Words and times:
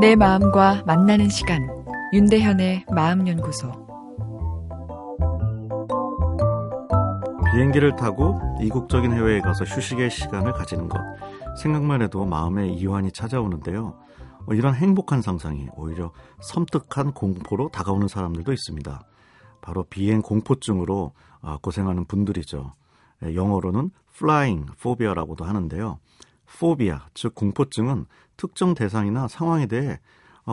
내 0.00 0.14
마음과 0.14 0.84
만나는 0.86 1.28
시간 1.28 1.68
윤대현의 2.12 2.84
마음연구소 2.88 3.72
비행기를 7.50 7.96
타고 7.96 8.40
이국적인 8.60 9.12
해외에 9.12 9.40
가서 9.40 9.64
휴식의 9.64 10.10
시간을 10.10 10.52
가지는 10.52 10.88
것 10.88 11.00
생각만 11.60 12.02
해도 12.02 12.24
마음에 12.24 12.68
이완이 12.68 13.10
찾아오는데요. 13.10 13.98
어, 14.46 14.54
이런 14.54 14.76
행복한 14.76 15.20
상상이 15.20 15.66
오히려 15.74 16.12
섬뜩한 16.42 17.12
공포로 17.12 17.70
다가오는 17.70 18.06
사람들도 18.06 18.52
있습니다. 18.52 19.02
바로 19.60 19.82
비행 19.82 20.22
공포증으로 20.22 21.12
아, 21.40 21.58
고생하는 21.60 22.04
분들이죠. 22.04 22.72
예, 23.24 23.34
영어로는 23.34 23.90
flying 24.14 24.70
phobia라고도 24.78 25.44
하는데요. 25.44 25.98
Phobia, 26.48 26.98
즉 27.14 27.34
공포증은 27.34 28.06
특정 28.36 28.74
대상이나 28.74 29.28
상황에 29.28 29.66
대해 29.66 29.98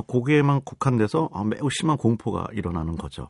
고개에만 0.08 0.62
국한돼서 0.66 1.30
아, 1.34 1.44
매우 1.44 1.70
심한 1.70 1.98
공포가 1.98 2.48
일어나는 2.52 2.98
거죠. 2.98 3.30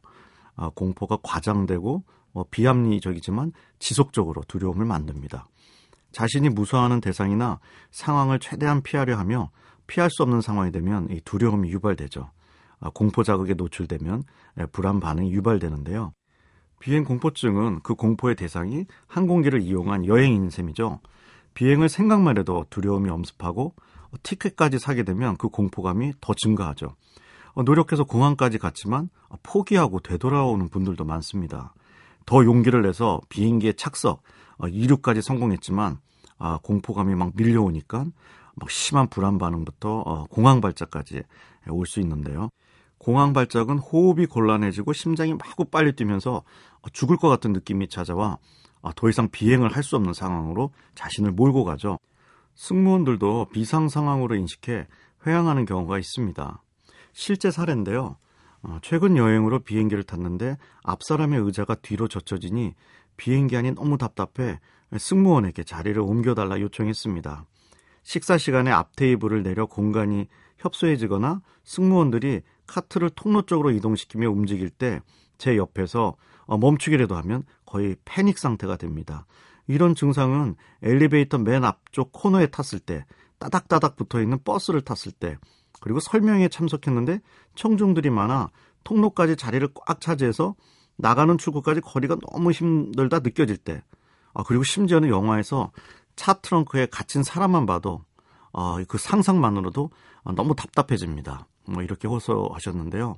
아, 0.55 0.71
공포가 0.73 1.17
과장되고 1.21 2.03
뭐 2.31 2.45
비합리적이지만 2.49 3.51
지속적으로 3.79 4.41
두려움을 4.47 4.85
만듭니다. 4.85 5.45
자신이 6.11 6.49
무서워하는 6.49 7.01
대상이나 7.01 7.59
상황을 7.91 8.39
최대한 8.39 8.81
피하려 8.81 9.17
하며 9.17 9.51
피할 9.85 10.09
수 10.09 10.23
없는 10.23 10.41
상황이 10.41 10.71
되면 10.71 11.07
이 11.11 11.21
두려움이 11.21 11.69
유발되죠. 11.69 12.31
아, 12.79 12.89
공포 12.93 13.23
자극에 13.23 13.53
노출되면 13.53 14.23
예, 14.59 14.65
불안 14.67 14.99
반응이 14.99 15.31
유발되는데요. 15.31 16.13
비행 16.79 17.03
공포증은 17.03 17.81
그 17.83 17.95
공포의 17.95 18.35
대상이 18.35 18.85
항공기를 19.07 19.61
이용한 19.61 20.05
여행인 20.05 20.49
셈이죠. 20.49 20.99
비행을 21.55 21.89
생각만 21.89 22.37
해도 22.37 22.65
두려움이 22.69 23.09
엄습하고 23.09 23.73
티켓까지 24.21 24.77
사게 24.77 25.03
되면 25.03 25.35
그 25.37 25.49
공포감이 25.49 26.13
더 26.21 26.33
증가하죠. 26.33 26.95
어, 27.53 27.63
노력해서 27.63 28.03
공항까지 28.03 28.59
갔지만 28.59 29.09
포기하고 29.41 29.99
되돌아오는 30.01 30.69
분들도 30.69 31.03
많습니다. 31.03 31.73
더 32.25 32.43
용기를 32.43 32.81
내서 32.83 33.21
비행기에 33.29 33.73
착석, 33.73 34.21
어, 34.57 34.67
이륙까지 34.67 35.21
성공했지만 35.21 35.97
아, 36.37 36.59
공포감이 36.61 37.15
막 37.15 37.31
밀려오니까 37.35 38.05
막 38.55 38.69
심한 38.69 39.07
불안 39.07 39.37
반응부터 39.37 39.99
어, 40.05 40.25
공항 40.29 40.61
발작까지 40.61 41.23
올 41.69 41.85
수 41.85 41.99
있는데요. 42.01 42.49
공항 42.97 43.33
발작은 43.33 43.79
호흡이 43.79 44.25
곤란해지고 44.25 44.93
심장이 44.93 45.33
마구 45.33 45.65
빨리 45.65 45.93
뛰면서 45.93 46.43
죽을 46.93 47.17
것 47.17 47.29
같은 47.29 47.53
느낌이 47.53 47.87
찾아와 47.87 48.37
더 48.95 49.09
이상 49.09 49.29
비행을 49.29 49.75
할 49.75 49.83
수 49.83 49.95
없는 49.95 50.13
상황으로 50.13 50.71
자신을 50.95 51.31
몰고 51.31 51.63
가죠. 51.63 51.99
승무원들도 52.55 53.47
비상 53.51 53.89
상황으로 53.89 54.35
인식해 54.35 54.87
회항하는 55.25 55.65
경우가 55.65 55.99
있습니다. 55.99 56.61
실제 57.13 57.51
사례인데요. 57.51 58.17
어, 58.63 58.79
최근 58.81 59.17
여행으로 59.17 59.59
비행기를 59.59 60.03
탔는데 60.03 60.57
앞 60.83 61.03
사람의 61.03 61.39
의자가 61.39 61.75
뒤로 61.75 62.07
젖혀지니 62.07 62.73
비행기 63.17 63.55
안이 63.55 63.75
너무 63.75 63.97
답답해 63.97 64.59
승무원에게 64.97 65.63
자리를 65.63 65.99
옮겨달라 66.01 66.59
요청했습니다. 66.61 67.45
식사 68.03 68.37
시간에 68.37 68.71
앞 68.71 68.95
테이블을 68.95 69.43
내려 69.43 69.65
공간이 69.65 70.27
협소해지거나 70.59 71.41
승무원들이 71.63 72.41
카트를 72.67 73.09
통로 73.11 73.43
쪽으로 73.43 73.71
이동시키며 73.71 74.29
움직일 74.29 74.69
때 74.69 75.01
제 75.37 75.57
옆에서 75.57 76.15
어, 76.45 76.57
멈추기라도 76.57 77.15
하면 77.17 77.43
거의 77.65 77.95
패닉 78.05 78.37
상태가 78.37 78.77
됩니다. 78.77 79.25
이런 79.67 79.95
증상은 79.95 80.55
엘리베이터 80.83 81.37
맨 81.37 81.63
앞쪽 81.63 82.11
코너에 82.11 82.47
탔을 82.47 82.79
때, 82.79 83.05
따닥따닥 83.39 83.95
붙어 83.95 84.21
있는 84.21 84.37
버스를 84.43 84.81
탔을 84.81 85.11
때, 85.11 85.37
그리고 85.81 85.99
설명회에 85.99 86.49
참석했는데 86.49 87.19
청중들이 87.55 88.09
많아 88.09 88.49
통로까지 88.83 89.35
자리를 89.35 89.67
꽉 89.73 89.99
차지해서 89.99 90.55
나가는 90.97 91.37
출구까지 91.37 91.81
거리가 91.81 92.17
너무 92.31 92.51
힘들다 92.51 93.19
느껴질 93.19 93.57
때, 93.57 93.83
아, 94.33 94.43
그리고 94.43 94.63
심지어는 94.63 95.09
영화에서 95.09 95.71
차 96.15 96.33
트렁크에 96.33 96.87
갇힌 96.87 97.23
사람만 97.23 97.65
봐도 97.65 98.03
어, 98.57 98.77
그 98.87 98.97
상상만으로도 98.97 99.89
너무 100.33 100.55
답답해집니다. 100.55 101.45
뭐 101.67 101.83
이렇게 101.83 102.07
호소하셨는데요. 102.07 103.17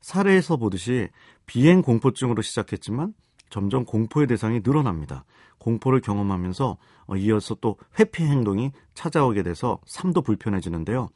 사례에서 0.00 0.56
보듯이 0.56 1.10
비행 1.44 1.82
공포증으로 1.82 2.40
시작했지만 2.40 3.12
점점 3.50 3.84
공포의 3.84 4.26
대상이 4.26 4.62
늘어납니다. 4.64 5.24
공포를 5.58 6.00
경험하면서 6.00 6.78
어, 7.06 7.16
이어서 7.16 7.54
또 7.60 7.76
회피 8.00 8.24
행동이 8.24 8.72
찾아오게 8.94 9.42
돼서 9.42 9.78
삶도 9.84 10.22
불편해지는데요. 10.22 11.10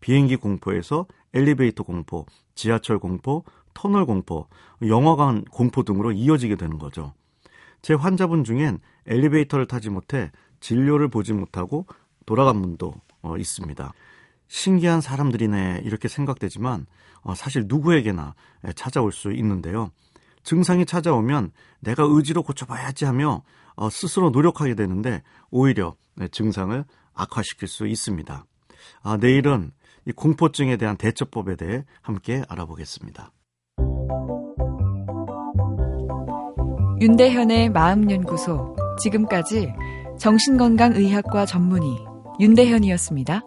비행기 0.00 0.36
공포에서 0.36 1.06
엘리베이터 1.34 1.84
공포, 1.84 2.24
지하철 2.54 2.98
공포, 2.98 3.44
터널 3.74 4.06
공포, 4.06 4.48
영화관 4.86 5.44
공포 5.44 5.82
등으로 5.82 6.12
이어지게 6.12 6.56
되는 6.56 6.78
거죠. 6.78 7.12
제 7.82 7.92
환자분 7.92 8.44
중엔 8.44 8.78
엘리베이터를 9.06 9.66
타지 9.66 9.90
못해 9.90 10.32
진료를 10.60 11.08
보지 11.08 11.34
못하고 11.34 11.86
돌아간 12.26 12.60
분도 12.60 12.94
어, 13.22 13.36
있습니다. 13.36 13.92
신기한 14.48 15.00
사람들이네 15.00 15.82
이렇게 15.84 16.08
생각되지만 16.08 16.86
어, 17.22 17.34
사실 17.34 17.64
누구에게나 17.66 18.34
찾아올 18.74 19.12
수 19.12 19.32
있는데요. 19.32 19.90
증상이 20.42 20.84
찾아오면 20.84 21.52
내가 21.80 22.04
의지로 22.06 22.42
고쳐봐야지 22.42 23.04
하며 23.04 23.42
어, 23.74 23.88
스스로 23.90 24.30
노력하게 24.30 24.74
되는데 24.74 25.22
오히려 25.50 25.94
증상을 26.30 26.84
악화시킬 27.14 27.68
수 27.68 27.86
있습니다. 27.86 28.44
아, 29.02 29.16
내일은 29.16 29.72
이 30.04 30.12
공포증에 30.12 30.76
대한 30.76 30.96
대처법에 30.96 31.56
대해 31.56 31.84
함께 32.00 32.42
알아보겠습니다. 32.48 33.32
윤대현의 37.00 37.70
마음연구소 37.70 38.76
지금까지 39.00 39.72
정신건강의학과 40.18 41.46
전문의 41.46 42.11
윤대현이었습니다. 42.40 43.42